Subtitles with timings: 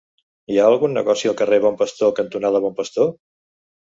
[0.53, 3.13] Hi ha algun negoci al carrer Bon Pastor cantonada Bon Pastor?